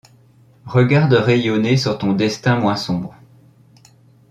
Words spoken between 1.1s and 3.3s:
rayonner sur ton destin moins sombre